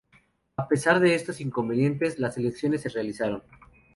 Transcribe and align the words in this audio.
A 0.57 0.67
pesar 0.67 0.99
de 0.99 1.13
estos 1.13 1.39
inconvenientes 1.41 2.17
las 2.17 2.35
elecciones 2.35 2.81
se 2.81 2.89
realizaron. 2.89 3.43